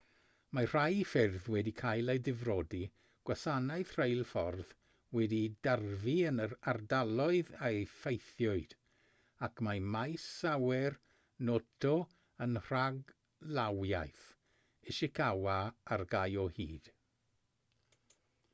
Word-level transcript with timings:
mae 0.57 0.67
rhai 0.69 1.01
ffyrdd 1.07 1.47
wedi 1.55 1.71
cael 1.79 2.11
eu 2.13 2.21
difrodi 2.27 2.79
gwasanaeth 3.29 3.89
rheilffordd 3.99 4.71
wedi'i 5.17 5.51
darfu 5.67 6.15
yn 6.29 6.41
yr 6.45 6.55
ardaloedd 6.71 7.51
a 7.67 7.69
effeithiwyd 7.81 8.73
ac 9.49 9.61
mae 9.67 9.83
maes 9.97 10.25
awyr 10.53 10.97
noto 11.51 11.93
yn 12.47 12.59
rhaglawiaeth 12.71 14.23
ishikawa 14.95 15.59
ar 15.97 16.05
gau 16.15 16.41
o 16.45 16.47
hyd 16.57 16.91